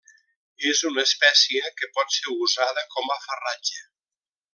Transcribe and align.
És 0.69 0.79
una 0.91 1.03
espècie 1.09 1.69
que 1.81 1.89
pot 1.97 2.15
ser 2.15 2.33
usada 2.47 2.85
com 2.95 3.13
a 3.17 3.19
farratge. 3.27 3.83